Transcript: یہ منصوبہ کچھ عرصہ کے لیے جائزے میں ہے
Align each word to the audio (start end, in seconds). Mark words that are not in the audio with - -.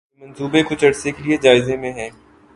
یہ 0.09 0.25
منصوبہ 0.25 0.61
کچھ 0.69 0.85
عرصہ 0.85 1.09
کے 1.15 1.23
لیے 1.23 1.37
جائزے 1.41 1.77
میں 1.77 1.93
ہے 1.93 2.09